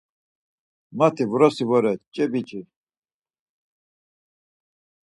[0.97, 2.61] Mati vrosi vore, ç̌e biç̌i.